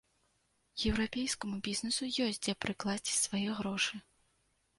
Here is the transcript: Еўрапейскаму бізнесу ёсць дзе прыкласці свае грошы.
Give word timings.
Еўрапейскаму 0.91 1.55
бізнесу 1.67 2.09
ёсць 2.25 2.41
дзе 2.47 2.57
прыкласці 2.67 3.13
свае 3.21 3.45
грошы. 3.61 3.95